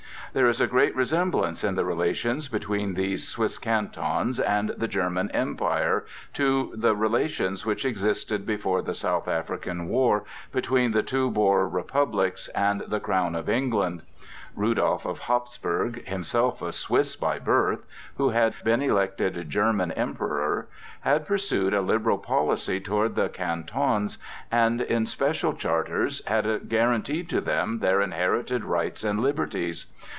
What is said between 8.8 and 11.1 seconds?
the South African war, between the